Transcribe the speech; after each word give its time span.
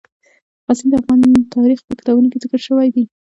غزني 0.67 0.87
د 0.91 0.93
افغان 1.01 1.19
تاریخ 1.55 1.79
په 1.87 1.93
کتابونو 1.99 2.27
کې 2.31 2.41
ذکر 2.43 2.59
شوی 2.67 2.87
دي. 2.95 3.03